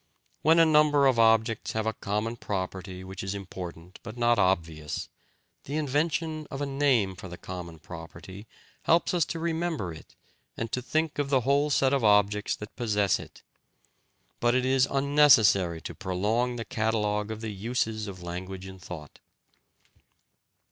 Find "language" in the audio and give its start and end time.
18.23-18.65